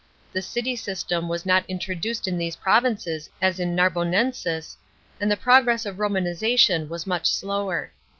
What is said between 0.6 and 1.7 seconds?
system was not